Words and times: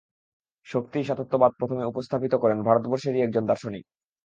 শক্তি-সাতত্যবাদ 0.67 1.51
প্রথম 1.59 1.77
উপস্থাপিত 1.85 2.33
করেন 2.35 2.59
ভারতবর্ষেরই 2.63 3.23
একজন 3.23 3.43
দার্শনিক। 3.45 3.83